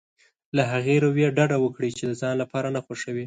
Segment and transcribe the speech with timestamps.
[0.55, 3.19] له هغې رويې ډډه وکړي چې د ځان لپاره نه خوښوي.